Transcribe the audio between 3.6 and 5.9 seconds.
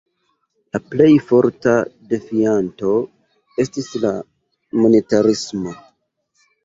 estis la monetarismo.